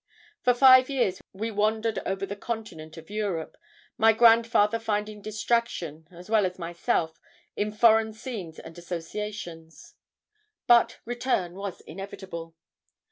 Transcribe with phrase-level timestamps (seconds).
[0.41, 3.55] For five years we wandered over the continent of Europe,
[3.99, 7.21] my grandfather finding distraction, as well as myself,
[7.55, 9.93] in foreign scenes and associations.
[10.65, 12.55] "But return was inevitable.